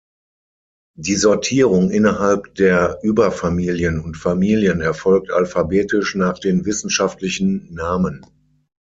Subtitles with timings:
[0.97, 8.25] Die Sortierung innerhalb der Überfamilien und Familien erfolgt alphabetisch nach den wissenschaftlichen Namen.